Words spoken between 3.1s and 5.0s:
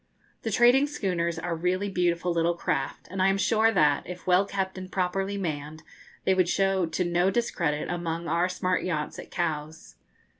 and I am sure that, if well kept and